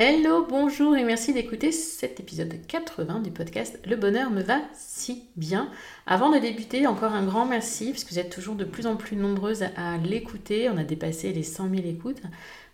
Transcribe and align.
Hello, 0.00 0.46
bonjour 0.48 0.96
et 0.96 1.02
merci 1.02 1.32
d'écouter 1.32 1.72
cet 1.72 2.20
épisode 2.20 2.54
80 2.68 3.18
du 3.18 3.32
podcast 3.32 3.80
Le 3.84 3.96
bonheur 3.96 4.30
me 4.30 4.42
va 4.42 4.60
si 4.72 5.24
bien. 5.34 5.72
Avant 6.06 6.30
de 6.30 6.38
débuter, 6.38 6.86
encore 6.86 7.14
un 7.14 7.26
grand 7.26 7.46
merci 7.46 7.90
parce 7.90 8.04
que 8.04 8.10
vous 8.10 8.20
êtes 8.20 8.30
toujours 8.30 8.54
de 8.54 8.64
plus 8.64 8.86
en 8.86 8.94
plus 8.94 9.16
nombreuses 9.16 9.64
à 9.74 9.96
l'écouter. 9.98 10.70
On 10.70 10.76
a 10.76 10.84
dépassé 10.84 11.32
les 11.32 11.42
100 11.42 11.70
000 11.70 11.88
écoutes. 11.88 12.22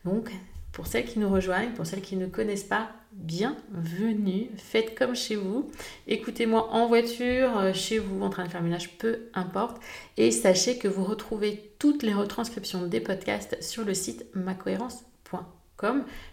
Donc, 0.05 0.33
pour 0.73 0.87
celles 0.87 1.07
qui 1.07 1.19
nous 1.19 1.31
rejoignent, 1.31 1.73
pour 1.73 1.87
celles 1.87 2.03
qui 2.03 2.17
ne 2.17 2.27
connaissent 2.27 2.63
pas, 2.63 2.91
bienvenue. 3.13 4.51
Faites 4.59 4.95
comme 4.95 5.17
chez 5.17 5.37
vous. 5.37 5.71
Écoutez-moi 6.07 6.75
en 6.75 6.89
voiture, 6.89 7.57
euh, 7.57 7.73
chez 7.73 8.01
vous, 8.01 8.21
en 8.21 8.29
train 8.29 8.45
de 8.45 8.51
faire 8.51 8.63
ménage, 8.63 8.99
peu 8.99 9.31
importe. 9.33 9.81
Et 10.19 10.31
sachez 10.31 10.77
que 10.77 10.89
vous 10.89 11.05
retrouvez 11.05 11.73
toutes 11.79 12.03
les 12.03 12.13
retranscriptions 12.13 12.87
des 12.87 13.01
podcasts 13.01 13.57
sur 13.63 13.87
le 13.87 13.95
site 13.95 14.27
macohérence.com 14.35 15.14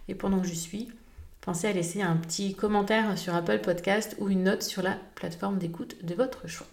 et 0.08 0.16
pendant 0.16 0.40
que 0.40 0.48
je 0.48 0.54
suis, 0.54 0.90
pensez 1.42 1.68
à 1.68 1.74
laisser 1.74 2.02
un 2.02 2.16
petit 2.16 2.56
commentaire 2.56 3.18
sur 3.18 3.36
Apple 3.36 3.60
Podcast 3.60 4.16
ou 4.20 4.30
une 4.30 4.44
note 4.44 4.64
sur 4.64 4.82
la 4.82 4.98
plateforme 5.16 5.58
d'écoute 5.58 6.04
de 6.06 6.16
votre 6.16 6.48
choix. 6.48 6.68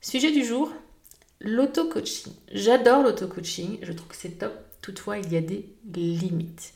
Sujet 0.00 0.32
du 0.32 0.44
jour, 0.44 0.72
l'auto-coaching. 1.40 2.32
J'adore 2.52 3.02
l'auto-coaching, 3.02 3.78
je 3.82 3.92
trouve 3.92 4.08
que 4.08 4.16
c'est 4.16 4.38
top. 4.38 4.52
Toutefois, 4.80 5.18
il 5.18 5.32
y 5.32 5.36
a 5.36 5.40
des 5.40 5.64
limites. 5.84 6.72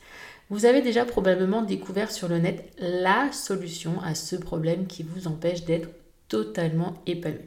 Vous 0.49 0.63
avez 0.63 0.81
déjà 0.81 1.03
probablement 1.03 1.61
découvert 1.61 2.09
sur 2.09 2.29
le 2.29 2.39
net 2.39 2.71
la 2.79 3.29
solution 3.33 3.99
à 4.01 4.15
ce 4.15 4.37
problème 4.37 4.87
qui 4.87 5.03
vous 5.03 5.27
empêche 5.27 5.65
d'être 5.65 5.89
totalement 6.29 6.93
épanoui. 7.05 7.41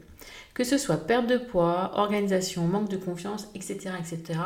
Que 0.53 0.63
ce 0.63 0.77
soit 0.77 1.07
perte 1.07 1.25
de 1.25 1.37
poids, 1.37 1.93
organisation, 1.95 2.67
manque 2.67 2.89
de 2.89 2.97
confiance, 2.97 3.47
etc., 3.55 3.91
etc., 3.99 4.39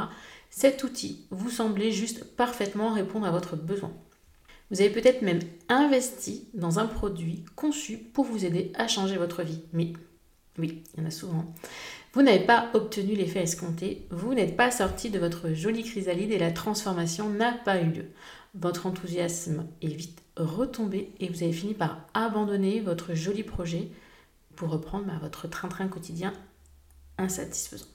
cet 0.50 0.84
outil 0.84 1.26
vous 1.32 1.50
semblait 1.50 1.92
juste 1.92 2.24
parfaitement 2.36 2.94
répondre 2.94 3.26
à 3.26 3.32
votre 3.32 3.56
besoin. 3.56 3.92
Vous 4.72 4.82
avez 4.82 4.90
peut-être 4.90 5.22
même 5.22 5.42
investi 5.70 6.48
dans 6.54 6.80
un 6.80 6.88
produit 6.88 7.46
conçu 7.56 7.98
pour 7.98 8.26
vous 8.26 8.46
aider 8.46 8.72
à 8.76 8.88
changer 8.88 9.18
votre 9.18 9.44
vie. 9.44 9.62
Mais 9.74 9.94
oui, 10.58 10.84
il 10.94 11.02
y 11.02 11.04
en 11.04 11.08
a 11.08 11.12
souvent. 11.12 11.54
Vous 12.14 12.22
n'avez 12.22 12.46
pas 12.46 12.70
obtenu 12.74 13.14
l'effet 13.14 13.44
escompté, 13.44 14.08
vous 14.10 14.34
n'êtes 14.34 14.56
pas 14.56 14.72
sorti 14.72 15.10
de 15.10 15.20
votre 15.20 15.54
jolie 15.54 15.84
chrysalide 15.84 16.32
et 16.32 16.40
la 16.40 16.52
transformation 16.52 17.30
n'a 17.30 17.52
pas 17.52 17.82
eu 17.82 17.90
lieu. 17.90 18.06
Votre 18.56 18.86
enthousiasme 18.86 19.68
est 19.82 19.88
vite 19.88 20.24
retombé 20.38 21.12
et 21.20 21.28
vous 21.28 21.44
avez 21.44 21.52
fini 21.52 21.74
par 21.74 22.08
abandonner 22.14 22.80
votre 22.80 23.14
joli 23.14 23.44
projet 23.44 23.90
pour 24.56 24.70
reprendre 24.70 25.06
bah, 25.06 25.20
votre 25.22 25.50
train-train 25.50 25.90
quotidien 25.90 26.32
insatisfaisant. 27.18 27.86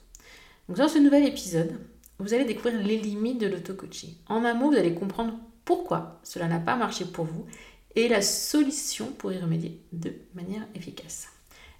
Donc 0.67 0.77
dans 0.77 0.87
ce 0.87 0.99
nouvel 0.99 1.25
épisode, 1.25 1.79
vous 2.21 2.33
allez 2.33 2.45
découvrir 2.45 2.81
les 2.81 2.97
limites 2.97 3.39
de 3.39 3.47
l'auto-coaching. 3.47 4.13
En 4.27 4.45
un 4.45 4.53
mot, 4.53 4.71
vous 4.71 4.77
allez 4.77 4.93
comprendre 4.93 5.33
pourquoi 5.65 6.19
cela 6.23 6.47
n'a 6.47 6.59
pas 6.59 6.75
marché 6.75 7.05
pour 7.05 7.25
vous 7.25 7.45
et 7.95 8.07
la 8.07 8.21
solution 8.21 9.07
pour 9.07 9.31
y 9.31 9.39
remédier 9.39 9.81
de 9.91 10.13
manière 10.35 10.67
efficace. 10.75 11.27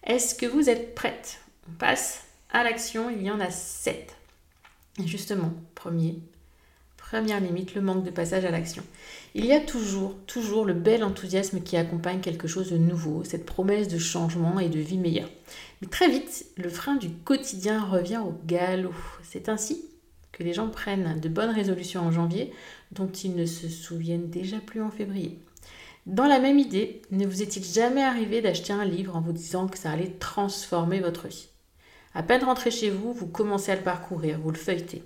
Est-ce 0.03 0.35
que 0.35 0.45
vous 0.45 0.69
êtes 0.69 0.95
prête? 0.95 1.39
On 1.69 1.73
passe 1.73 2.23
à 2.49 2.63
l'action, 2.63 3.09
il 3.09 3.21
y 3.21 3.31
en 3.31 3.39
a 3.39 3.51
sept. 3.51 4.15
Et 4.99 5.07
justement, 5.07 5.53
premier, 5.75 6.19
première 6.97 7.39
limite, 7.39 7.75
le 7.75 7.81
manque 7.81 8.03
de 8.03 8.09
passage 8.09 8.43
à 8.43 8.51
l'action. 8.51 8.83
Il 9.35 9.45
y 9.45 9.53
a 9.53 9.59
toujours, 9.59 10.15
toujours 10.25 10.65
le 10.65 10.73
bel 10.73 11.03
enthousiasme 11.03 11.61
qui 11.61 11.77
accompagne 11.77 12.19
quelque 12.19 12.47
chose 12.47 12.71
de 12.71 12.77
nouveau, 12.77 13.23
cette 13.23 13.45
promesse 13.45 13.87
de 13.87 13.99
changement 13.99 14.59
et 14.59 14.69
de 14.69 14.79
vie 14.79 14.97
meilleure. 14.97 15.29
Mais 15.81 15.87
très 15.87 16.09
vite, 16.09 16.47
le 16.57 16.69
frein 16.69 16.95
du 16.95 17.09
quotidien 17.09 17.83
revient 17.85 18.21
au 18.25 18.35
galop. 18.45 18.93
C'est 19.23 19.47
ainsi 19.47 19.85
les 20.41 20.53
gens 20.53 20.69
prennent 20.69 21.19
de 21.19 21.29
bonnes 21.29 21.53
résolutions 21.53 22.01
en 22.01 22.11
janvier 22.11 22.51
dont 22.91 23.09
ils 23.09 23.35
ne 23.35 23.45
se 23.45 23.69
souviennent 23.69 24.29
déjà 24.29 24.57
plus 24.57 24.81
en 24.81 24.91
février. 24.91 25.39
Dans 26.05 26.27
la 26.27 26.39
même 26.39 26.57
idée, 26.57 27.01
ne 27.11 27.27
vous 27.27 27.41
est-il 27.41 27.63
jamais 27.63 28.03
arrivé 28.03 28.41
d'acheter 28.41 28.73
un 28.73 28.85
livre 28.85 29.15
en 29.15 29.21
vous 29.21 29.33
disant 29.33 29.67
que 29.67 29.77
ça 29.77 29.91
allait 29.91 30.15
transformer 30.19 30.99
votre 30.99 31.27
vie? 31.27 31.47
À 32.13 32.23
peine 32.23 32.43
rentré 32.43 32.71
chez 32.71 32.89
vous, 32.89 33.13
vous 33.13 33.27
commencez 33.27 33.71
à 33.71 33.75
le 33.75 33.83
parcourir, 33.83 34.39
vous 34.39 34.51
le 34.51 34.57
feuilletez. 34.57 35.03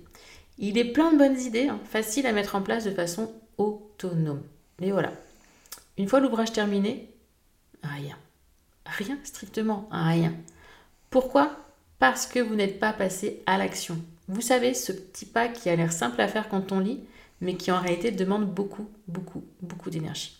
Il 0.57 0.77
est 0.77 0.91
plein 0.93 1.11
de 1.11 1.17
bonnes 1.17 1.39
idées, 1.39 1.67
hein, 1.67 1.79
faciles 1.83 2.25
à 2.25 2.31
mettre 2.31 2.55
en 2.55 2.61
place 2.61 2.85
de 2.85 2.91
façon 2.91 3.31
autonome. 3.57 4.41
Mais 4.79 4.91
voilà, 4.91 5.11
une 5.97 6.07
fois 6.07 6.19
l'ouvrage 6.19 6.53
terminé, 6.53 7.09
rien. 7.83 8.17
Rien, 8.85 9.17
strictement 9.23 9.89
rien. 9.91 10.33
Pourquoi? 11.09 11.57
Parce 11.99 12.25
que 12.27 12.39
vous 12.39 12.55
n'êtes 12.55 12.79
pas 12.79 12.93
passé 12.93 13.41
à 13.45 13.57
l'action. 13.57 13.97
Vous 14.27 14.41
savez, 14.41 14.73
ce 14.73 14.91
petit 14.91 15.25
pas 15.25 15.47
qui 15.47 15.69
a 15.69 15.75
l'air 15.75 15.91
simple 15.91 16.19
à 16.19 16.27
faire 16.27 16.49
quand 16.49 16.71
on 16.71 16.79
lit, 16.79 17.01
mais 17.41 17.55
qui 17.55 17.71
en 17.71 17.79
réalité 17.79 18.11
demande 18.11 18.51
beaucoup, 18.51 18.87
beaucoup, 19.07 19.43
beaucoup 19.61 19.89
d'énergie. 19.89 20.37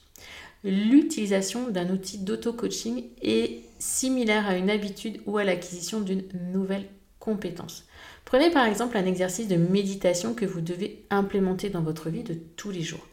L'utilisation 0.63 1.69
d'un 1.69 1.91
outil 1.91 2.17
d'auto-coaching 2.17 3.03
est 3.21 3.61
similaire 3.77 4.47
à 4.47 4.57
une 4.57 4.71
habitude 4.71 5.21
ou 5.27 5.37
à 5.37 5.43
l'acquisition 5.43 6.01
d'une 6.01 6.23
nouvelle 6.51 6.87
compétence. 7.19 7.85
Prenez 8.23 8.49
par 8.49 8.65
exemple 8.65 8.97
un 8.97 9.05
exercice 9.05 9.47
de 9.47 9.55
méditation 9.55 10.33
que 10.33 10.45
vous 10.45 10.61
devez 10.61 11.05
implémenter 11.11 11.69
dans 11.69 11.81
votre 11.81 12.09
vie 12.09 12.23
de 12.23 12.33
tous 12.33 12.71
les 12.71 12.81
jours. 12.81 13.05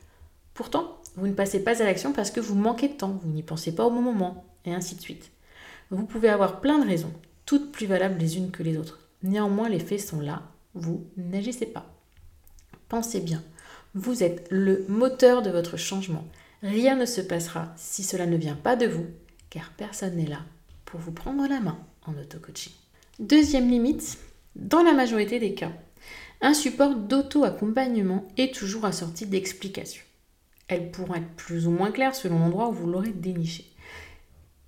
Pourtant, 0.54 0.98
vous 1.16 1.26
ne 1.26 1.34
passez 1.34 1.62
pas 1.62 1.82
à 1.82 1.84
l'action 1.84 2.12
parce 2.12 2.30
que 2.30 2.40
vous 2.40 2.54
manquez 2.54 2.88
de 2.88 2.94
temps, 2.94 3.20
vous 3.22 3.30
n'y 3.30 3.42
pensez 3.42 3.74
pas 3.74 3.84
au 3.84 3.90
bon 3.90 4.00
moment, 4.00 4.46
et 4.64 4.72
ainsi 4.72 4.94
de 4.94 5.02
suite. 5.02 5.30
Vous 5.90 6.04
pouvez 6.04 6.30
avoir 6.30 6.60
plein 6.60 6.78
de 6.78 6.88
raisons, 6.88 7.12
toutes 7.44 7.72
plus 7.72 7.86
valables 7.86 8.18
les 8.18 8.38
unes 8.38 8.50
que 8.50 8.62
les 8.62 8.78
autres. 8.78 9.00
Néanmoins, 9.22 9.68
les 9.68 9.78
faits 9.78 10.00
sont 10.00 10.20
là 10.20 10.51
vous 10.74 11.06
n'agissez 11.16 11.66
pas. 11.66 11.86
Pensez 12.88 13.20
bien, 13.20 13.42
vous 13.94 14.22
êtes 14.22 14.46
le 14.50 14.84
moteur 14.88 15.42
de 15.42 15.50
votre 15.50 15.76
changement. 15.76 16.26
Rien 16.62 16.96
ne 16.96 17.06
se 17.06 17.20
passera 17.20 17.72
si 17.76 18.02
cela 18.02 18.26
ne 18.26 18.36
vient 18.36 18.56
pas 18.56 18.76
de 18.76 18.86
vous, 18.86 19.06
car 19.50 19.72
personne 19.76 20.16
n'est 20.16 20.26
là 20.26 20.40
pour 20.84 21.00
vous 21.00 21.12
prendre 21.12 21.46
la 21.48 21.60
main 21.60 21.78
en 22.06 22.12
auto-coaching. 22.16 22.72
Deuxième 23.18 23.70
limite, 23.70 24.18
dans 24.56 24.82
la 24.82 24.92
majorité 24.92 25.38
des 25.38 25.54
cas, 25.54 25.72
un 26.40 26.54
support 26.54 26.94
d'auto-accompagnement 26.94 28.26
est 28.36 28.54
toujours 28.54 28.84
assorti 28.84 29.26
d'explications. 29.26 30.04
Elles 30.68 30.90
pourront 30.90 31.14
être 31.14 31.34
plus 31.36 31.66
ou 31.66 31.70
moins 31.70 31.92
claires 31.92 32.14
selon 32.14 32.38
l'endroit 32.38 32.68
où 32.68 32.72
vous 32.72 32.86
l'aurez 32.86 33.10
déniché. 33.10 33.66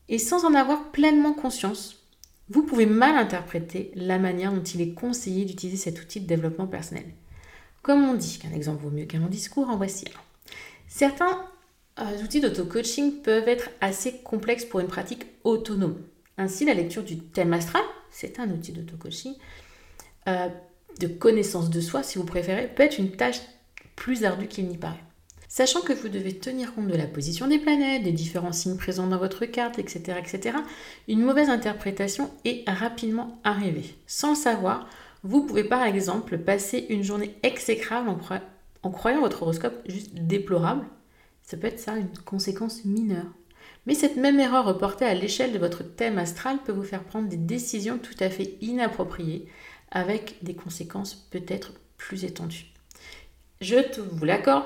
Et 0.09 0.19
sans 0.19 0.45
en 0.45 0.55
avoir 0.55 0.93
pleinement 0.93 1.33
conscience, 1.33 2.04
vous 2.49 2.63
pouvez 2.63 2.87
mal 2.87 3.17
interpréter 3.17 3.91
la 3.95 4.19
manière 4.19 4.53
dont 4.53 4.63
il 4.63 4.81
est 4.81 4.93
conseillé 4.93 5.45
d'utiliser 5.45 5.79
cet 5.79 6.01
outil 6.01 6.21
de 6.21 6.27
développement 6.27 6.67
personnel. 6.67 7.07
Comme 7.83 8.05
on 8.05 8.15
dit 8.15 8.39
qu'un 8.39 8.53
exemple 8.53 8.83
vaut 8.83 8.91
mieux 8.91 9.07
qu'un 9.07 9.21
long 9.21 9.29
discours, 9.29 9.69
en 9.69 9.77
voici 9.77 10.05
un. 10.15 10.21
Certains 10.89 11.45
euh, 11.99 12.23
outils 12.23 12.41
d'auto-coaching 12.41 13.23
peuvent 13.23 13.49
être 13.49 13.71
assez 13.81 14.19
complexes 14.19 14.65
pour 14.65 14.81
une 14.81 14.87
pratique 14.87 15.27
autonome. 15.45 16.03
Ainsi, 16.37 16.65
la 16.65 16.75
lecture 16.75 17.03
du 17.03 17.19
thème 17.19 17.53
astral, 17.53 17.83
c'est 18.11 18.41
un 18.41 18.51
outil 18.51 18.73
d'auto-coaching, 18.73 19.35
euh, 20.29 20.49
de 21.01 21.07
connaissance 21.07 21.71
de 21.71 21.81
soi, 21.81 22.03
si 22.03 22.19
vous 22.19 22.25
préférez, 22.25 22.69
peut 22.69 22.83
être 22.83 22.99
une 22.99 23.13
tâche 23.13 23.41
plus 23.97 24.25
ardue 24.25 24.49
qu'il 24.49 24.67
n'y 24.67 24.77
paraît. 24.77 25.03
Sachant 25.57 25.83
que 25.83 25.93
vous 25.93 26.09
devez 26.09 26.37
tenir 26.37 26.75
compte 26.75 26.89
de 26.89 26.97
la 26.97 27.07
position 27.07 27.47
des 27.47 27.61
planètes, 27.61 28.03
des 28.03 28.11
différents 28.11 28.51
signes 28.51 28.77
présents 28.77 29.07
dans 29.07 29.19
votre 29.19 29.45
carte, 29.45 29.79
etc., 29.79 30.19
etc., 30.19 30.59
une 31.07 31.23
mauvaise 31.23 31.49
interprétation 31.49 32.29
est 32.45 32.69
rapidement 32.69 33.39
arrivée. 33.45 33.95
Sans 34.09 34.31
le 34.31 34.35
savoir, 34.35 34.89
vous 35.23 35.47
pouvez 35.47 35.63
par 35.63 35.85
exemple 35.85 36.39
passer 36.39 36.87
une 36.91 37.05
journée 37.05 37.37
exécrable 37.45 38.09
en, 38.09 38.19
en 38.83 38.91
croyant 38.91 39.21
votre 39.21 39.43
horoscope 39.43 39.81
juste 39.87 40.13
déplorable. 40.15 40.87
Ça 41.45 41.57
peut 41.57 41.69
être 41.69 41.79
ça, 41.79 41.95
une 41.95 42.11
conséquence 42.25 42.85
mineure. 42.85 43.31
Mais 43.87 43.95
cette 43.95 44.17
même 44.17 44.41
erreur 44.41 44.65
reportée 44.65 45.05
à 45.05 45.15
l'échelle 45.15 45.53
de 45.53 45.59
votre 45.61 45.85
thème 45.85 46.19
astral 46.19 46.59
peut 46.65 46.73
vous 46.73 46.83
faire 46.83 47.05
prendre 47.05 47.29
des 47.29 47.37
décisions 47.37 47.99
tout 47.99 48.17
à 48.19 48.29
fait 48.29 48.59
inappropriées 48.61 49.47
avec 49.93 50.35
des 50.43 50.57
conséquences 50.57 51.15
peut-être 51.15 51.75
plus 51.97 52.25
étendues. 52.25 52.73
Je 53.61 53.77
vous 54.01 54.25
l'accorde, 54.25 54.65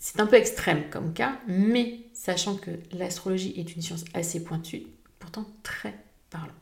c'est 0.00 0.18
un 0.18 0.26
peu 0.26 0.36
extrême 0.36 0.88
comme 0.90 1.12
cas, 1.12 1.38
mais 1.46 2.00
sachant 2.14 2.56
que 2.56 2.70
l'astrologie 2.92 3.54
est 3.56 3.76
une 3.76 3.82
science 3.82 4.04
assez 4.14 4.42
pointue, 4.42 4.86
pourtant 5.18 5.46
très 5.62 5.94
parlant. 6.30 6.54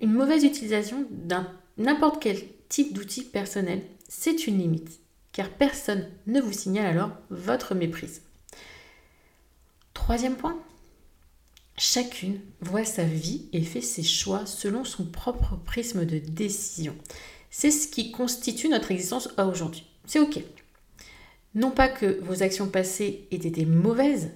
une 0.00 0.12
mauvaise 0.12 0.44
utilisation 0.44 1.06
d'un 1.10 1.52
n'importe 1.76 2.22
quel 2.22 2.38
type 2.68 2.94
d'outil 2.94 3.24
personnel, 3.24 3.82
c'est 4.08 4.46
une 4.46 4.58
limite, 4.58 5.00
car 5.32 5.50
personne 5.50 6.08
ne 6.26 6.40
vous 6.40 6.52
signale 6.52 6.86
alors 6.86 7.10
votre 7.30 7.74
méprise. 7.74 8.22
Troisième 9.92 10.36
point, 10.36 10.60
chacune 11.76 12.40
voit 12.60 12.84
sa 12.84 13.02
vie 13.02 13.48
et 13.52 13.62
fait 13.62 13.80
ses 13.80 14.04
choix 14.04 14.46
selon 14.46 14.84
son 14.84 15.04
propre 15.04 15.56
prisme 15.64 16.04
de 16.04 16.18
décision. 16.18 16.94
C'est 17.50 17.72
ce 17.72 17.88
qui 17.88 18.12
constitue 18.12 18.68
notre 18.68 18.92
existence 18.92 19.30
aujourd'hui. 19.36 19.84
C'est 20.06 20.20
ok. 20.20 20.42
Non 21.56 21.72
pas 21.72 21.88
que 21.88 22.20
vos 22.20 22.42
actions 22.42 22.68
passées 22.68 23.26
aient 23.32 23.36
été 23.36 23.64
mauvaises, 23.64 24.30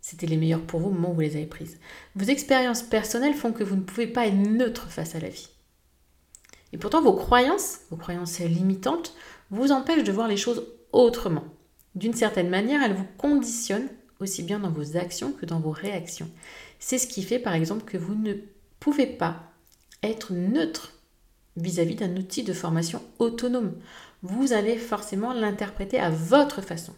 c'était 0.00 0.26
les 0.26 0.36
meilleures 0.38 0.62
pour 0.62 0.80
vous 0.80 0.88
au 0.88 0.92
moment 0.92 1.10
où 1.10 1.14
vous 1.14 1.20
les 1.20 1.36
avez 1.36 1.46
prises. 1.46 1.78
Vos 2.16 2.24
expériences 2.24 2.82
personnelles 2.82 3.34
font 3.34 3.52
que 3.52 3.62
vous 3.62 3.76
ne 3.76 3.82
pouvez 3.82 4.06
pas 4.06 4.26
être 4.26 4.34
neutre 4.34 4.90
face 4.90 5.14
à 5.14 5.20
la 5.20 5.28
vie. 5.28 5.48
Et 6.72 6.78
pourtant, 6.78 7.02
vos 7.02 7.12
croyances, 7.12 7.80
vos 7.90 7.96
croyances 7.96 8.40
limitantes, 8.40 9.14
vous 9.50 9.72
empêchent 9.72 10.04
de 10.04 10.10
voir 10.10 10.26
les 10.26 10.38
choses 10.38 10.66
autrement. 10.90 11.44
D'une 11.94 12.14
certaine 12.14 12.48
manière, 12.48 12.82
elles 12.82 12.96
vous 12.96 13.06
conditionnent 13.18 13.90
aussi 14.18 14.42
bien 14.42 14.58
dans 14.58 14.70
vos 14.70 14.96
actions 14.96 15.32
que 15.32 15.44
dans 15.44 15.60
vos 15.60 15.70
réactions. 15.70 16.30
C'est 16.78 16.98
ce 16.98 17.06
qui 17.06 17.22
fait, 17.22 17.38
par 17.38 17.54
exemple, 17.54 17.84
que 17.84 17.98
vous 17.98 18.14
ne 18.14 18.34
pouvez 18.80 19.06
pas 19.06 19.52
être 20.02 20.32
neutre 20.32 20.94
vis-à-vis 21.56 21.96
d'un 21.96 22.16
outil 22.16 22.42
de 22.42 22.54
formation 22.54 23.02
autonome 23.18 23.74
vous 24.22 24.52
allez 24.52 24.76
forcément 24.76 25.32
l'interpréter 25.32 25.98
à 25.98 26.10
votre 26.10 26.62
façon, 26.62 26.94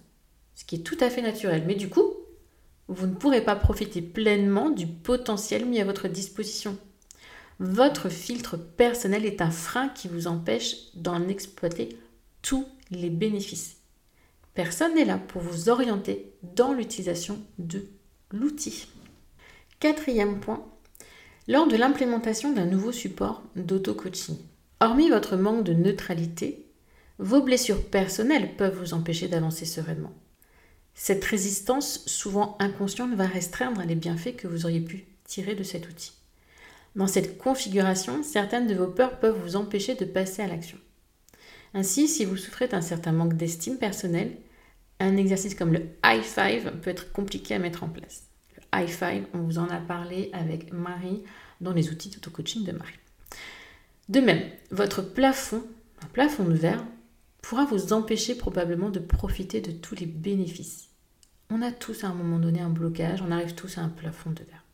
ce 0.55 0.65
qui 0.65 0.77
est 0.77 0.83
tout 0.83 0.99
à 1.01 1.11
fait 1.11 1.23
naturel. 1.23 1.65
Mais 1.67 1.75
du 1.75 1.89
coup, 1.89 2.15
vous 2.89 3.07
ne 3.07 3.15
pourrez 3.15 3.43
pas 3.43 3.57
profiter 3.57 4.03
pleinement 4.03 4.71
du 4.71 4.87
potentiel 4.87 5.65
mis 5.65 5.81
à 5.81 5.85
votre 5.85 6.09
disposition. 6.09 6.77
Votre 7.61 8.09
filtre 8.09 8.57
personnel 8.57 9.25
est 9.25 9.41
un 9.41 9.51
frein 9.51 9.89
qui 9.89 10.09
vous 10.09 10.27
empêche 10.27 10.95
d'en 10.95 11.29
exploiter 11.29 11.97
tous 12.43 12.67
les 12.91 13.11
bénéfices. 13.11 13.79
Personne 14.55 14.95
n'est 14.95 15.05
là 15.05 15.19
pour 15.19 15.41
vous 15.41 15.69
orienter 15.69 16.33
dans 16.43 16.73
l'utilisation 16.73 17.39
de 17.59 17.87
l'outil. 18.31 18.87
Quatrième 19.81 20.41
point, 20.41 20.65
lors 21.49 21.67
de 21.67 21.77
l'implémentation 21.77 22.53
d'un 22.53 22.67
nouveau 22.67 22.93
support 22.93 23.43
d'auto-coaching, 23.57 24.37
hormis 24.81 25.11
votre 25.11 25.37
manque 25.37 25.65
de 25.65 25.73
neutralité, 25.73 26.64
vos 27.19 27.43
blessures 27.43 27.85
personnelles 27.85 28.57
peuvent 28.57 28.79
vous 28.79 28.95
empêcher 28.95 29.29
d'avancer 29.29 29.65
sereinement. 29.65 30.13
Cette 30.95 31.25
résistance, 31.25 32.05
souvent 32.07 32.57
inconsciente, 32.61 33.15
va 33.15 33.27
restreindre 33.27 33.83
les 33.83 33.95
bienfaits 33.95 34.37
que 34.37 34.47
vous 34.47 34.65
auriez 34.65 34.81
pu 34.81 35.05
tirer 35.25 35.55
de 35.55 35.63
cet 35.63 35.89
outil. 35.89 36.13
Dans 36.95 37.07
cette 37.09 37.39
configuration, 37.39 38.23
certaines 38.23 38.69
de 38.69 38.75
vos 38.75 38.87
peurs 38.87 39.19
peuvent 39.19 39.41
vous 39.41 39.57
empêcher 39.57 39.97
de 39.97 40.05
passer 40.05 40.43
à 40.43 40.47
l'action. 40.47 40.79
Ainsi, 41.73 42.07
si 42.07 42.25
vous 42.25 42.37
souffrez 42.37 42.69
d'un 42.69 42.81
certain 42.81 43.11
manque 43.11 43.35
d'estime 43.35 43.79
personnelle, 43.79 44.37
un 45.01 45.17
exercice 45.17 45.57
comme 45.57 45.73
le 45.73 45.89
high 46.05 46.23
five 46.23 46.73
peut 46.83 46.91
être 46.91 47.11
compliqué 47.11 47.55
à 47.55 47.59
mettre 47.59 47.83
en 47.83 47.89
place. 47.89 48.29
Le 48.57 48.81
high 48.81 48.89
five, 48.89 49.25
on 49.35 49.39
vous 49.39 49.59
en 49.59 49.69
a 49.69 49.79
parlé 49.79 50.31
avec 50.33 50.73
Marie 50.73 51.25
dans 51.61 51.73
les 51.73 51.91
outils 51.91 52.11
d'auto-coaching 52.11 52.65
de 52.65 52.73
Marie. 52.73 52.99
De 54.09 54.21
même, 54.21 54.43
votre 54.71 55.03
plafond, 55.03 55.65
un 56.03 56.07
plafond 56.07 56.45
de 56.45 56.55
verre, 56.55 56.85
pourra 57.45 57.67
vous 57.67 57.93
empêcher 57.93 58.35
probablement 58.35 58.89
de 58.89 58.99
profiter 58.99 59.61
de 59.61 59.71
tous 59.71 59.95
les 59.95 60.07
bénéfices. 60.07 60.89
On 61.51 61.61
a 61.61 61.73
tous 61.73 62.03
à 62.03 62.09
un 62.09 62.15
moment 62.15 62.39
donné 62.39 62.61
un 62.61 62.71
blocage, 62.71 63.23
on 63.23 63.31
arrive 63.31 63.55
tous 63.55 63.77
à 63.77 63.83
un 63.83 63.91
plafond 63.91 64.31
de 64.31 64.43
verre. 64.45 64.65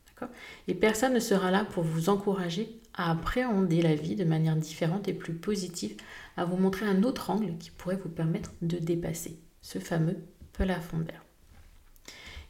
Et 0.68 0.74
personne 0.74 1.14
ne 1.14 1.20
sera 1.20 1.50
là 1.50 1.64
pour 1.64 1.82
vous 1.82 2.10
encourager 2.10 2.78
à 2.94 3.10
appréhender 3.10 3.82
la 3.82 3.94
vie 3.94 4.14
de 4.14 4.24
manière 4.24 4.54
différente 4.54 5.08
et 5.08 5.14
plus 5.14 5.32
positive, 5.32 5.96
à 6.36 6.44
vous 6.44 6.56
montrer 6.56 6.86
un 6.86 7.02
autre 7.02 7.30
angle 7.30 7.56
qui 7.58 7.70
pourrait 7.70 7.96
vous 7.96 8.08
permettre 8.08 8.52
de 8.62 8.78
dépasser 8.78 9.38
ce 9.62 9.78
fameux 9.78 10.18
plafond 10.52 10.98
de 10.98 11.04
verre. 11.04 11.24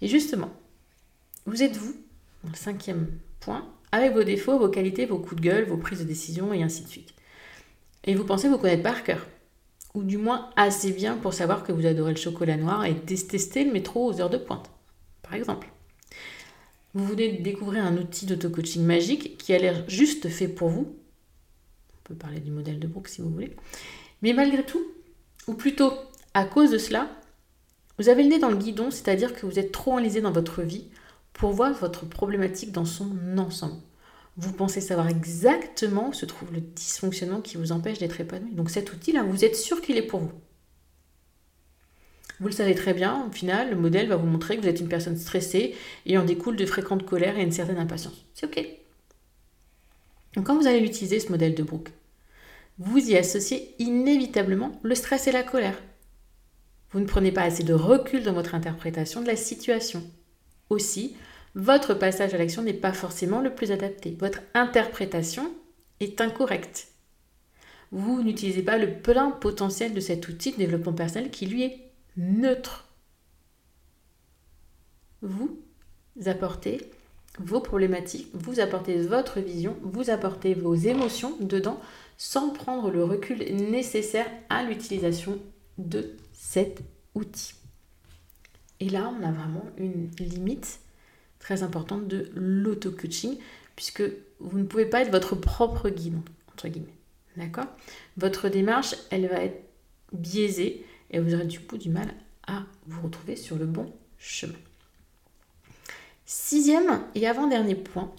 Et 0.02 0.08
justement, 0.08 0.50
vous 1.46 1.62
êtes 1.62 1.76
vous, 1.76 1.94
le 2.44 2.54
cinquième 2.54 3.06
point, 3.38 3.72
avec 3.92 4.12
vos 4.12 4.24
défauts, 4.24 4.58
vos 4.58 4.68
qualités, 4.68 5.06
vos 5.06 5.18
coups 5.18 5.36
de 5.36 5.48
gueule, 5.48 5.64
vos 5.64 5.76
prises 5.76 6.00
de 6.00 6.04
décision 6.04 6.52
et 6.52 6.62
ainsi 6.62 6.82
de 6.82 6.88
suite. 6.88 7.14
Et 8.04 8.14
vous 8.14 8.24
pensez 8.24 8.48
vous 8.48 8.58
connaître 8.58 8.82
par 8.82 9.04
cœur 9.04 9.26
ou 9.94 10.02
du 10.02 10.18
moins 10.18 10.50
assez 10.56 10.92
bien 10.92 11.16
pour 11.16 11.34
savoir 11.34 11.64
que 11.64 11.72
vous 11.72 11.86
adorez 11.86 12.12
le 12.12 12.18
chocolat 12.18 12.56
noir 12.56 12.84
et 12.84 12.94
détester 12.94 13.64
le 13.64 13.72
métro 13.72 14.06
aux 14.06 14.20
heures 14.20 14.30
de 14.30 14.36
pointe, 14.38 14.70
par 15.22 15.34
exemple. 15.34 15.68
Vous 16.94 17.06
venez 17.06 17.38
de 17.38 17.42
découvrir 17.42 17.84
un 17.84 17.96
outil 17.96 18.26
d'auto-coaching 18.26 18.84
magique 18.84 19.38
qui 19.38 19.52
a 19.52 19.58
l'air 19.58 19.88
juste 19.88 20.28
fait 20.28 20.48
pour 20.48 20.68
vous. 20.68 20.96
On 21.94 22.08
peut 22.08 22.14
parler 22.14 22.40
du 22.40 22.50
modèle 22.50 22.80
de 22.80 22.86
Brooke 22.86 23.08
si 23.08 23.20
vous 23.20 23.30
voulez. 23.30 23.54
Mais 24.22 24.32
malgré 24.32 24.64
tout, 24.64 24.84
ou 25.46 25.54
plutôt 25.54 25.92
à 26.34 26.44
cause 26.44 26.70
de 26.70 26.78
cela, 26.78 27.08
vous 27.98 28.08
avez 28.08 28.22
le 28.22 28.30
nez 28.30 28.38
dans 28.38 28.50
le 28.50 28.56
guidon, 28.56 28.90
c'est-à-dire 28.90 29.34
que 29.34 29.46
vous 29.46 29.58
êtes 29.58 29.72
trop 29.72 29.92
enlisé 29.92 30.20
dans 30.20 30.32
votre 30.32 30.62
vie 30.62 30.86
pour 31.32 31.52
voir 31.52 31.72
votre 31.74 32.06
problématique 32.06 32.72
dans 32.72 32.84
son 32.84 33.38
ensemble 33.38 33.80
vous 34.40 34.52
pensez 34.54 34.80
savoir 34.80 35.08
exactement 35.08 36.08
où 36.08 36.12
se 36.14 36.24
trouve 36.24 36.52
le 36.52 36.60
dysfonctionnement 36.60 37.42
qui 37.42 37.58
vous 37.58 37.72
empêche 37.72 37.98
d'être 37.98 38.20
épanoui. 38.20 38.54
Donc 38.54 38.70
cet 38.70 38.90
outil-là, 38.90 39.22
vous 39.22 39.44
êtes 39.44 39.54
sûr 39.54 39.82
qu'il 39.82 39.98
est 39.98 40.02
pour 40.02 40.20
vous. 40.20 40.32
Vous 42.40 42.46
le 42.46 42.54
savez 42.54 42.74
très 42.74 42.94
bien, 42.94 43.26
au 43.28 43.30
final, 43.30 43.68
le 43.68 43.76
modèle 43.76 44.08
va 44.08 44.16
vous 44.16 44.26
montrer 44.26 44.56
que 44.56 44.62
vous 44.62 44.68
êtes 44.68 44.80
une 44.80 44.88
personne 44.88 45.18
stressée 45.18 45.74
et 46.06 46.16
en 46.16 46.24
découle 46.24 46.56
de 46.56 46.64
fréquentes 46.64 47.04
colères 47.04 47.36
et 47.36 47.42
une 47.42 47.52
certaine 47.52 47.76
impatience. 47.76 48.24
C'est 48.32 48.46
OK. 48.46 48.66
Donc 50.34 50.46
quand 50.46 50.56
vous 50.56 50.66
allez 50.66 50.80
l'utiliser, 50.80 51.20
ce 51.20 51.30
modèle 51.30 51.54
de 51.54 51.62
Brooke, 51.62 51.90
vous 52.78 53.10
y 53.10 53.16
associez 53.18 53.74
inévitablement 53.78 54.80
le 54.82 54.94
stress 54.94 55.26
et 55.26 55.32
la 55.32 55.42
colère. 55.42 55.76
Vous 56.92 57.00
ne 57.00 57.04
prenez 57.04 57.30
pas 57.30 57.42
assez 57.42 57.62
de 57.62 57.74
recul 57.74 58.22
dans 58.22 58.32
votre 58.32 58.54
interprétation 58.54 59.20
de 59.20 59.26
la 59.26 59.36
situation. 59.36 60.02
Aussi, 60.70 61.14
votre 61.54 61.94
passage 61.94 62.34
à 62.34 62.38
l'action 62.38 62.62
n'est 62.62 62.72
pas 62.72 62.92
forcément 62.92 63.40
le 63.40 63.54
plus 63.54 63.72
adapté. 63.72 64.16
Votre 64.18 64.40
interprétation 64.54 65.52
est 66.00 66.20
incorrecte. 66.20 66.88
Vous 67.92 68.22
n'utilisez 68.22 68.62
pas 68.62 68.78
le 68.78 68.98
plein 69.00 69.30
potentiel 69.30 69.92
de 69.92 70.00
cet 70.00 70.28
outil 70.28 70.52
de 70.52 70.58
développement 70.58 70.92
personnel 70.92 71.30
qui 71.30 71.46
lui 71.46 71.64
est 71.64 71.90
neutre. 72.16 72.86
Vous 75.22 75.58
apportez 76.26 76.80
vos 77.38 77.60
problématiques, 77.60 78.28
vous 78.32 78.60
apportez 78.60 78.96
votre 79.02 79.40
vision, 79.40 79.76
vous 79.82 80.10
apportez 80.10 80.54
vos 80.54 80.74
émotions 80.74 81.36
dedans 81.40 81.80
sans 82.16 82.50
prendre 82.50 82.90
le 82.90 83.02
recul 83.02 83.38
nécessaire 83.54 84.26
à 84.50 84.62
l'utilisation 84.62 85.38
de 85.78 86.16
cet 86.32 86.82
outil. 87.14 87.54
Et 88.78 88.88
là, 88.88 89.12
on 89.18 89.24
a 89.24 89.32
vraiment 89.32 89.64
une 89.78 90.10
limite 90.18 90.80
très 91.40 91.64
importante 91.64 92.06
de 92.06 92.30
l'auto-coaching, 92.34 93.36
puisque 93.74 94.02
vous 94.38 94.58
ne 94.58 94.64
pouvez 94.64 94.86
pas 94.86 95.00
être 95.00 95.10
votre 95.10 95.34
propre 95.34 95.88
guide, 95.88 96.18
entre 96.52 96.68
guillemets. 96.68 96.94
D'accord? 97.36 97.66
Votre 98.16 98.48
démarche, 98.48 98.94
elle 99.10 99.26
va 99.26 99.42
être 99.42 99.62
biaisée 100.12 100.84
et 101.10 101.18
vous 101.18 101.34
aurez 101.34 101.46
du 101.46 101.60
coup 101.60 101.78
du 101.78 101.88
mal 101.88 102.08
à 102.46 102.62
vous 102.86 103.02
retrouver 103.02 103.36
sur 103.36 103.56
le 103.56 103.66
bon 103.66 103.92
chemin. 104.18 104.58
Sixième 106.26 107.02
et 107.14 107.26
avant-dernier 107.26 107.74
point, 107.74 108.12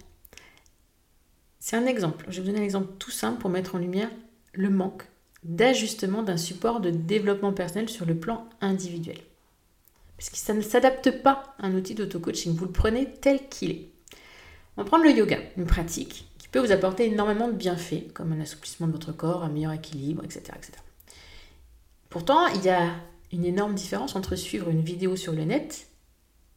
c'est 1.60 1.78
un 1.78 1.86
exemple. 1.86 2.26
Je 2.28 2.38
vais 2.38 2.42
vous 2.42 2.48
donner 2.48 2.62
un 2.62 2.66
exemple 2.66 2.92
tout 3.00 3.12
simple 3.12 3.40
pour 3.40 3.50
mettre 3.50 3.76
en 3.76 3.78
lumière 3.78 4.10
le 4.54 4.70
manque 4.70 5.04
d'ajustement 5.44 6.24
d'un 6.24 6.38
support 6.38 6.82
de 6.82 6.90
développement 6.90 7.54
personnel 7.54 7.90
sur 7.90 8.06
le 8.06 8.16
plan 8.16 8.48
individuel 8.60 9.18
parce 10.22 10.30
que 10.30 10.38
ça 10.38 10.54
ne 10.54 10.62
s'adapte 10.62 11.24
pas 11.24 11.56
à 11.58 11.66
un 11.66 11.74
outil 11.74 11.96
d'auto-coaching. 11.96 12.56
Vous 12.56 12.66
le 12.66 12.72
prenez 12.72 13.12
tel 13.12 13.50
qu'il 13.50 13.72
est. 13.72 13.88
On 14.78 14.84
va 14.84 14.88
prendre 14.88 15.04
le 15.04 15.10
yoga, 15.10 15.40
une 15.58 15.66
pratique 15.66 16.28
qui 16.38 16.48
peut 16.48 16.60
vous 16.60 16.72
apporter 16.72 17.08
énormément 17.08 17.48
de 17.48 17.56
bienfaits, 17.56 18.14
comme 18.14 18.32
un 18.32 18.40
assouplissement 18.40 18.86
de 18.86 18.92
votre 18.92 19.14
corps, 19.14 19.44
un 19.44 19.50
meilleur 19.50 19.72
équilibre, 19.72 20.24
etc. 20.24 20.44
etc. 20.56 20.74
Pourtant, 22.12 22.46
il 22.50 22.64
y 22.64 22.70
a 22.70 22.92
une 23.32 23.46
énorme 23.46 23.74
différence 23.74 24.16
entre 24.16 24.36
suivre 24.36 24.70
une 24.70 24.84
vidéo 24.84 25.16
sur 25.16 25.34
le 25.34 25.44
net 25.44 25.88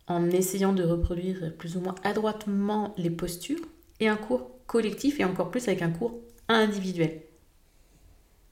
en 0.08 0.28
essayant 0.28 0.74
de 0.74 0.84
reproduire 0.84 1.54
plus 1.56 1.78
ou 1.78 1.80
moins 1.80 1.94
adroitement 2.04 2.94
les 2.98 3.08
postures 3.08 3.64
et 3.98 4.08
un 4.08 4.16
cours 4.16 4.50
collectif 4.66 5.20
et 5.20 5.24
encore 5.24 5.50
plus 5.50 5.68
avec 5.68 5.80
un 5.80 5.90
cours 5.90 6.18
individuel. 6.48 7.22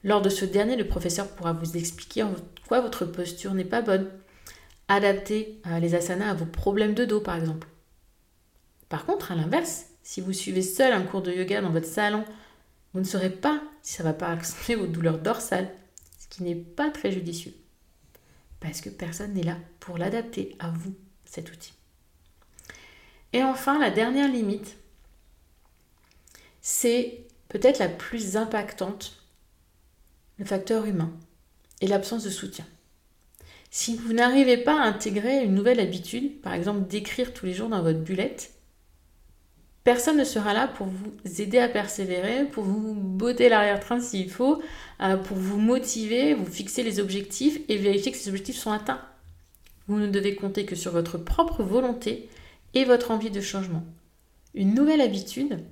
Lors 0.03 0.23
de 0.23 0.29
ce 0.29 0.43
dernier, 0.43 0.75
le 0.75 0.87
professeur 0.87 1.27
pourra 1.27 1.53
vous 1.53 1.77
expliquer 1.77 2.23
en 2.23 2.33
quoi 2.67 2.81
votre 2.81 3.05
posture 3.05 3.53
n'est 3.53 3.63
pas 3.63 3.83
bonne, 3.83 4.09
adapter 4.87 5.61
euh, 5.67 5.79
les 5.79 5.95
asanas 5.95 6.31
à 6.31 6.33
vos 6.33 6.45
problèmes 6.45 6.93
de 6.93 7.05
dos 7.05 7.21
par 7.21 7.35
exemple. 7.35 7.67
Par 8.89 9.05
contre, 9.05 9.31
à 9.31 9.35
l'inverse, 9.35 9.85
si 10.03 10.21
vous 10.21 10.33
suivez 10.33 10.61
seul 10.61 10.93
un 10.93 11.03
cours 11.03 11.21
de 11.21 11.31
yoga 11.31 11.61
dans 11.61 11.71
votre 11.71 11.87
salon, 11.87 12.25
vous 12.93 12.99
ne 12.99 13.05
saurez 13.05 13.31
pas 13.31 13.61
si 13.81 13.93
ça 13.93 14.03
va 14.03 14.13
pas 14.13 14.27
accentuer 14.27 14.75
vos 14.75 14.85
douleurs 14.85 15.19
dorsales, 15.19 15.73
ce 16.19 16.27
qui 16.27 16.43
n'est 16.43 16.55
pas 16.55 16.91
très 16.91 17.11
judicieux. 17.11 17.53
Parce 18.59 18.81
que 18.81 18.89
personne 18.89 19.33
n'est 19.33 19.43
là 19.43 19.57
pour 19.79 19.97
l'adapter 19.97 20.55
à 20.59 20.69
vous, 20.69 20.93
cet 21.25 21.51
outil. 21.51 21.73
Et 23.33 23.43
enfin, 23.43 23.79
la 23.79 23.89
dernière 23.89 24.31
limite, 24.31 24.77
c'est 26.61 27.25
peut-être 27.49 27.79
la 27.79 27.89
plus 27.89 28.37
impactante, 28.37 29.23
le 30.37 30.45
facteur 30.45 30.85
humain 30.85 31.11
et 31.81 31.87
l'absence 31.87 32.23
de 32.23 32.29
soutien. 32.29 32.65
Si 33.75 33.95
vous 33.95 34.13
n'arrivez 34.13 34.57
pas 34.57 34.79
à 34.79 34.85
intégrer 34.85 35.43
une 35.43 35.55
nouvelle 35.55 35.79
habitude, 35.79 36.39
par 36.41 36.53
exemple 36.53 36.87
d'écrire 36.87 37.33
tous 37.33 37.47
les 37.47 37.55
jours 37.55 37.69
dans 37.69 37.81
votre 37.81 38.01
bullette, 38.01 38.53
personne 39.83 40.19
ne 40.19 40.23
sera 40.23 40.53
là 40.53 40.67
pour 40.67 40.85
vous 40.85 41.41
aider 41.41 41.57
à 41.57 41.67
persévérer, 41.67 42.45
pour 42.45 42.65
vous 42.65 42.93
botter 42.93 43.49
l'arrière-train 43.49 43.99
s'il 43.99 44.29
faut, 44.29 44.61
euh, 45.01 45.17
pour 45.17 45.37
vous 45.37 45.57
motiver, 45.59 46.35
vous 46.35 46.45
fixer 46.45 46.83
les 46.83 46.99
objectifs 46.99 47.61
et 47.67 47.77
vérifier 47.77 48.11
que 48.11 48.17
ces 48.19 48.29
objectifs 48.29 48.57
sont 48.57 48.71
atteints. 48.71 49.01
Vous 49.87 49.97
ne 49.97 50.07
devez 50.07 50.35
compter 50.35 50.67
que 50.67 50.75
sur 50.75 50.91
votre 50.91 51.17
propre 51.17 51.63
volonté 51.63 52.29
et 52.75 52.85
votre 52.85 53.09
envie 53.09 53.31
de 53.31 53.41
changement. 53.41 53.83
Une 54.53 54.75
nouvelle 54.75 55.01
habitude, 55.01 55.65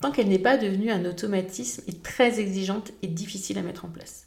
tant 0.00 0.10
qu'elle 0.10 0.28
n'est 0.28 0.38
pas 0.38 0.56
devenue 0.56 0.90
un 0.90 1.04
automatisme, 1.04 1.82
est 1.86 2.02
très 2.02 2.40
exigeante 2.40 2.92
et 3.02 3.08
difficile 3.08 3.58
à 3.58 3.62
mettre 3.62 3.84
en 3.84 3.88
place. 3.88 4.26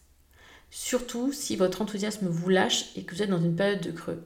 Surtout 0.79 1.33
si 1.33 1.55
votre 1.55 1.81
enthousiasme 1.81 2.27
vous 2.27 2.49
lâche 2.49 2.95
et 2.95 3.03
que 3.03 3.15
vous 3.15 3.23
êtes 3.23 3.31
dans 3.31 3.41
une 3.41 3.55
période 3.55 3.81
de 3.81 3.91
creux. 3.91 4.23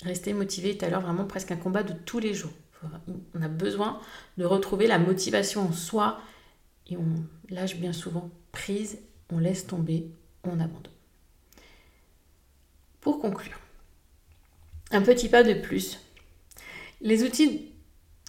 Rester 0.00 0.32
motivé 0.32 0.70
est 0.70 0.82
alors 0.82 1.02
vraiment 1.02 1.26
presque 1.26 1.52
un 1.52 1.58
combat 1.58 1.82
de 1.82 1.92
tous 1.92 2.20
les 2.20 2.32
jours. 2.32 2.54
On 3.34 3.42
a 3.42 3.48
besoin 3.48 4.00
de 4.38 4.46
retrouver 4.46 4.86
la 4.86 4.98
motivation 4.98 5.60
en 5.60 5.72
soi 5.72 6.18
et 6.86 6.96
on 6.96 7.04
lâche 7.50 7.76
bien 7.76 7.92
souvent 7.92 8.30
prise, 8.50 8.98
on 9.30 9.38
laisse 9.38 9.66
tomber, 9.66 10.10
on 10.42 10.58
abandonne. 10.58 10.94
Pour 13.02 13.20
conclure, 13.20 13.60
un 14.90 15.02
petit 15.02 15.28
pas 15.28 15.42
de 15.42 15.52
plus. 15.52 16.00
Les 17.02 17.24
outils 17.24 17.72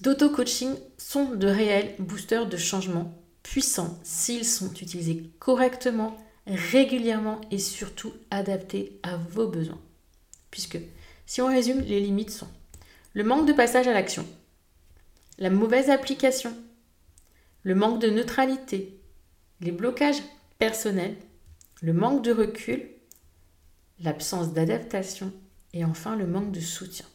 d'auto-coaching 0.02 0.76
sont 0.98 1.36
de 1.36 1.48
réels 1.48 1.96
boosters 2.00 2.50
de 2.50 2.58
changement 2.58 3.18
puissants 3.44 3.98
s'ils 4.04 4.46
sont 4.46 4.74
utilisés 4.74 5.32
correctement, 5.40 6.18
régulièrement 6.48 7.42
et 7.52 7.60
surtout 7.60 8.14
adaptés 8.30 9.00
à 9.04 9.18
vos 9.18 9.48
besoins. 9.48 9.82
Puisque, 10.50 10.80
si 11.26 11.42
on 11.42 11.48
résume, 11.48 11.82
les 11.82 12.00
limites 12.00 12.32
sont 12.32 12.48
le 13.14 13.24
manque 13.24 13.48
de 13.48 13.54
passage 13.54 13.88
à 13.88 13.94
l'action, 13.94 14.26
la 15.38 15.50
mauvaise 15.50 15.90
application, 15.90 16.56
le 17.64 17.76
manque 17.76 18.00
de 18.00 18.10
neutralité, 18.10 18.98
les 19.60 19.72
blocages 19.72 20.22
personnels, 20.60 21.18
le 21.82 21.94
manque 21.94 22.24
de 22.24 22.32
recul, 22.32 22.90
l'absence 24.00 24.54
d'adaptation 24.54 25.34
et 25.74 25.84
enfin 25.84 26.16
le 26.16 26.26
manque 26.26 26.52
de 26.52 26.60
soutien. 26.60 27.06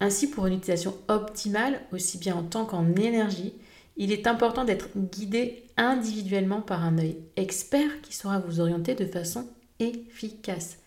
Ainsi, 0.00 0.30
pour 0.30 0.46
une 0.46 0.54
utilisation 0.54 0.96
optimale, 1.08 1.82
aussi 1.92 2.18
bien 2.18 2.36
en 2.36 2.44
temps 2.44 2.64
qu'en 2.64 2.94
énergie, 2.94 3.52
il 3.96 4.12
est 4.12 4.26
important 4.26 4.64
d'être 4.64 4.88
guidé 4.96 5.67
individuellement 5.78 6.60
par 6.60 6.84
un 6.84 6.98
œil 6.98 7.16
expert 7.36 8.02
qui 8.02 8.14
saura 8.14 8.40
vous 8.40 8.60
orienter 8.60 8.94
de 8.94 9.06
façon 9.06 9.48
efficace. 9.78 10.78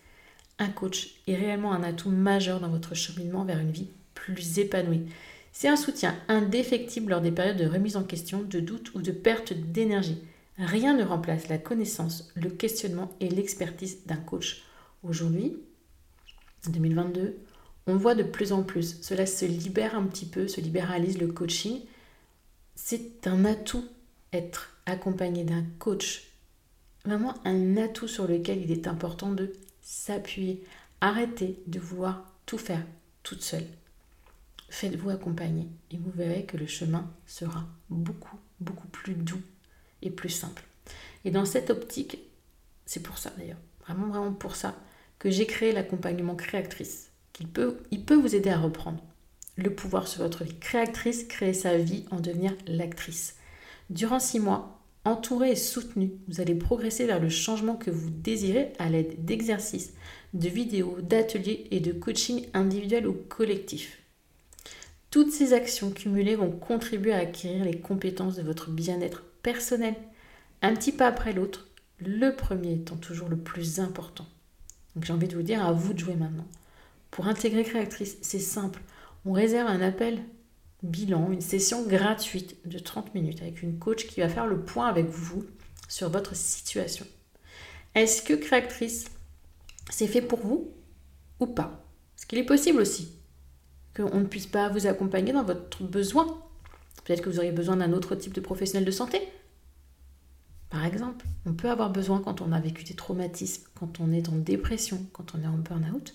Un 0.58 0.68
coach 0.68 1.16
est 1.26 1.34
réellement 1.34 1.72
un 1.72 1.82
atout 1.82 2.10
majeur 2.10 2.60
dans 2.60 2.68
votre 2.68 2.94
cheminement 2.94 3.44
vers 3.44 3.58
une 3.58 3.72
vie 3.72 3.88
plus 4.14 4.58
épanouie. 4.58 5.06
C'est 5.52 5.68
un 5.68 5.76
soutien 5.76 6.14
indéfectible 6.28 7.10
lors 7.10 7.20
des 7.20 7.32
périodes 7.32 7.56
de 7.56 7.66
remise 7.66 7.96
en 7.96 8.04
question, 8.04 8.42
de 8.42 8.60
doute 8.60 8.94
ou 8.94 9.02
de 9.02 9.10
perte 9.10 9.52
d'énergie. 9.52 10.22
Rien 10.58 10.94
ne 10.94 11.02
remplace 11.04 11.48
la 11.48 11.58
connaissance, 11.58 12.30
le 12.34 12.50
questionnement 12.50 13.10
et 13.20 13.28
l'expertise 13.28 14.04
d'un 14.06 14.16
coach. 14.16 14.62
Aujourd'hui, 15.02 15.56
en 16.66 16.70
2022, 16.70 17.38
on 17.86 17.96
voit 17.96 18.14
de 18.14 18.22
plus 18.22 18.52
en 18.52 18.62
plus, 18.62 18.98
cela 19.02 19.26
se 19.26 19.44
libère 19.44 19.96
un 19.96 20.04
petit 20.04 20.26
peu, 20.26 20.46
se 20.46 20.60
libéralise 20.60 21.18
le 21.18 21.26
coaching. 21.28 21.80
C'est 22.76 23.26
un 23.26 23.44
atout 23.44 23.84
être 24.32 24.71
accompagné 24.86 25.44
d'un 25.44 25.64
coach. 25.78 26.28
Vraiment 27.04 27.34
un 27.44 27.76
atout 27.76 28.08
sur 28.08 28.26
lequel 28.26 28.62
il 28.62 28.70
est 28.70 28.86
important 28.86 29.32
de 29.32 29.52
s'appuyer. 29.80 30.62
Arrêtez 31.00 31.58
de 31.66 31.80
vouloir 31.80 32.32
tout 32.46 32.58
faire 32.58 32.84
toute 33.22 33.42
seule. 33.42 33.66
Faites-vous 34.68 35.10
accompagner 35.10 35.68
et 35.90 35.98
vous 35.98 36.10
verrez 36.14 36.44
que 36.44 36.56
le 36.56 36.66
chemin 36.66 37.10
sera 37.26 37.64
beaucoup, 37.90 38.38
beaucoup 38.60 38.88
plus 38.88 39.14
doux 39.14 39.42
et 40.00 40.10
plus 40.10 40.30
simple. 40.30 40.62
Et 41.24 41.30
dans 41.30 41.44
cette 41.44 41.70
optique, 41.70 42.18
c'est 42.86 43.02
pour 43.02 43.18
ça 43.18 43.32
d'ailleurs, 43.36 43.60
vraiment, 43.86 44.08
vraiment 44.08 44.32
pour 44.32 44.56
ça, 44.56 44.74
que 45.18 45.30
j'ai 45.30 45.46
créé 45.46 45.72
l'accompagnement 45.72 46.34
créatrice. 46.34 47.10
Qu'il 47.32 47.48
peut, 47.48 47.78
il 47.90 48.04
peut 48.04 48.16
vous 48.16 48.34
aider 48.34 48.50
à 48.50 48.58
reprendre 48.58 49.02
le 49.56 49.74
pouvoir 49.74 50.08
sur 50.08 50.22
votre 50.22 50.44
vie. 50.44 50.58
Créatrice, 50.58 51.24
créer 51.24 51.54
sa 51.54 51.76
vie, 51.76 52.04
en 52.10 52.20
devenir 52.20 52.54
l'actrice. 52.66 53.36
Durant 53.92 54.20
six 54.20 54.40
mois, 54.40 54.80
entouré 55.04 55.50
et 55.50 55.56
soutenu, 55.56 56.12
vous 56.26 56.40
allez 56.40 56.54
progresser 56.54 57.04
vers 57.04 57.20
le 57.20 57.28
changement 57.28 57.76
que 57.76 57.90
vous 57.90 58.08
désirez 58.08 58.72
à 58.78 58.88
l'aide 58.88 59.22
d'exercices, 59.26 59.92
de 60.32 60.48
vidéos, 60.48 60.96
d'ateliers 61.02 61.68
et 61.70 61.80
de 61.80 61.92
coaching 61.92 62.46
individuel 62.54 63.06
ou 63.06 63.12
collectif. 63.12 63.98
Toutes 65.10 65.30
ces 65.30 65.52
actions 65.52 65.90
cumulées 65.90 66.36
vont 66.36 66.50
contribuer 66.50 67.12
à 67.12 67.18
acquérir 67.18 67.66
les 67.66 67.76
compétences 67.76 68.36
de 68.36 68.42
votre 68.42 68.70
bien-être 68.70 69.24
personnel, 69.42 69.94
un 70.62 70.72
petit 70.72 70.92
pas 70.92 71.06
après 71.06 71.34
l'autre, 71.34 71.68
le 71.98 72.34
premier 72.34 72.72
étant 72.72 72.96
toujours 72.96 73.28
le 73.28 73.36
plus 73.36 73.78
important. 73.78 74.24
Donc 74.96 75.04
j'ai 75.04 75.12
envie 75.12 75.28
de 75.28 75.36
vous 75.36 75.42
dire, 75.42 75.62
à 75.62 75.72
vous 75.72 75.92
de 75.92 75.98
jouer 75.98 76.14
maintenant. 76.14 76.46
Pour 77.10 77.26
intégrer 77.26 77.62
Créatrice, 77.62 78.16
c'est 78.22 78.38
simple. 78.38 78.80
On 79.26 79.32
réserve 79.32 79.68
un 79.68 79.82
appel 79.82 80.22
bilan, 80.82 81.30
une 81.30 81.40
session 81.40 81.86
gratuite 81.86 82.56
de 82.68 82.78
30 82.78 83.14
minutes 83.14 83.42
avec 83.42 83.62
une 83.62 83.78
coach 83.78 84.06
qui 84.06 84.20
va 84.20 84.28
faire 84.28 84.46
le 84.46 84.60
point 84.60 84.88
avec 84.88 85.06
vous 85.06 85.44
sur 85.88 86.10
votre 86.10 86.34
situation. 86.34 87.06
Est-ce 87.94 88.22
que 88.22 88.34
Créatrice, 88.34 89.06
c'est 89.90 90.06
fait 90.06 90.22
pour 90.22 90.40
vous 90.40 90.72
ou 91.40 91.46
pas? 91.46 91.84
Est-ce 92.16 92.26
qu'il 92.26 92.38
est 92.38 92.44
possible 92.44 92.80
aussi 92.80 93.22
qu'on 93.94 94.20
ne 94.20 94.26
puisse 94.26 94.46
pas 94.46 94.68
vous 94.68 94.86
accompagner 94.86 95.32
dans 95.32 95.44
votre 95.44 95.82
besoin. 95.84 96.42
Peut-être 97.04 97.22
que 97.22 97.28
vous 97.28 97.38
auriez 97.38 97.52
besoin 97.52 97.76
d'un 97.76 97.92
autre 97.92 98.14
type 98.14 98.32
de 98.32 98.40
professionnel 98.40 98.84
de 98.84 98.90
santé. 98.90 99.20
Par 100.70 100.86
exemple, 100.86 101.26
on 101.44 101.52
peut 101.52 101.70
avoir 101.70 101.90
besoin 101.90 102.20
quand 102.20 102.40
on 102.40 102.52
a 102.52 102.60
vécu 102.60 102.84
des 102.84 102.94
traumatismes, 102.94 103.64
quand 103.74 104.00
on 104.00 104.10
est 104.12 104.28
en 104.28 104.36
dépression, 104.36 105.04
quand 105.12 105.34
on 105.34 105.42
est 105.42 105.46
en 105.46 105.58
burn-out, 105.58 106.14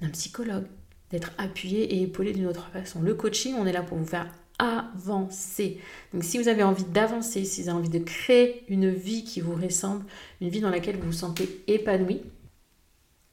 d'un 0.00 0.08
psychologue, 0.10 0.66
d'être 1.10 1.32
appuyé 1.38 1.94
et 1.94 2.02
épaulé 2.02 2.32
d'une 2.32 2.46
autre 2.46 2.70
façon. 2.70 3.02
Le 3.02 3.14
coaching, 3.14 3.54
on 3.58 3.66
est 3.66 3.72
là 3.72 3.82
pour 3.82 3.98
vous 3.98 4.06
faire 4.06 4.32
avancer. 4.58 5.80
Donc 6.12 6.22
si 6.22 6.38
vous 6.38 6.48
avez 6.48 6.62
envie 6.62 6.84
d'avancer, 6.84 7.44
si 7.44 7.62
vous 7.62 7.68
avez 7.68 7.78
envie 7.78 7.88
de 7.88 7.98
créer 7.98 8.64
une 8.68 8.90
vie 8.90 9.24
qui 9.24 9.40
vous 9.40 9.54
ressemble, 9.54 10.04
une 10.40 10.50
vie 10.50 10.60
dans 10.60 10.70
laquelle 10.70 10.96
vous 10.96 11.06
vous 11.06 11.12
sentez 11.12 11.62
épanoui, 11.66 12.22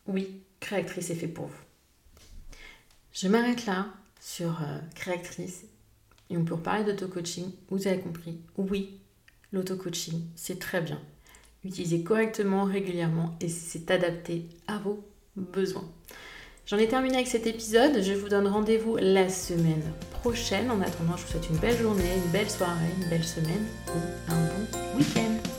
oui, 0.08 0.42
créatrice 0.60 1.10
est 1.10 1.16
fait 1.16 1.28
pour 1.28 1.48
vous. 1.48 1.62
Je 3.12 3.28
m'arrête 3.28 3.66
là 3.66 3.88
sur 4.22 4.62
euh, 4.62 4.80
créatrice 4.96 5.66
et 6.30 6.38
on 6.38 6.46
peut 6.46 6.54
reparler 6.54 6.86
d'auto-coaching. 6.86 7.52
Vous 7.70 7.88
avez 7.88 8.00
compris, 8.00 8.40
oui, 8.58 9.00
l'auto-coaching, 9.52 10.22
c'est 10.36 10.60
très 10.60 10.82
bien. 10.82 11.02
Utilisez 11.66 12.04
correctement, 12.04 12.64
régulièrement 12.64 13.36
et 13.42 13.50
c'est 13.50 13.92
adapté 13.92 14.48
à 14.68 14.78
vos 14.78 15.04
besoins. 15.36 15.90
J'en 16.70 16.78
ai 16.78 16.88
terminé 16.90 17.16
avec 17.16 17.28
cet 17.28 17.48
épisode. 17.48 18.02
Je 18.02 18.12
vous 18.12 18.28
donne 18.28 18.46
rendez-vous 18.46 18.98
la 18.98 19.30
semaine 19.30 19.84
prochaine. 20.20 20.70
En 20.70 20.82
attendant, 20.82 21.16
je 21.16 21.24
vous 21.24 21.32
souhaite 21.32 21.50
une 21.50 21.58
belle 21.60 21.78
journée, 21.78 22.04
une 22.26 22.32
belle 22.32 22.50
soirée, 22.50 22.92
une 23.02 23.10
belle 23.10 23.24
semaine 23.24 23.66
ou 23.88 24.32
un 24.34 24.36
bon 24.36 24.98
week-end. 24.98 25.57